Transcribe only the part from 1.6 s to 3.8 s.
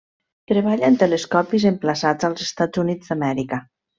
emplaçats als Estats Units d'Amèrica.